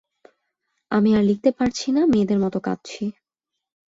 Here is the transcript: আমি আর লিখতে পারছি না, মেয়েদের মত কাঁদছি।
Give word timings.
আমি 0.91 1.09
আর 1.17 1.23
লিখতে 1.23 1.49
পারছি 1.57 1.87
না, 1.95 2.01
মেয়েদের 2.11 2.39
মত 2.43 2.55
কাঁদছি। 2.65 3.03